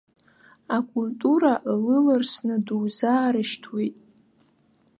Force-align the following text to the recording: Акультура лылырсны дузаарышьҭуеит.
Акультура 0.77 1.51
лылырсны 1.83 2.55
дузаарышьҭуеит. 2.65 3.95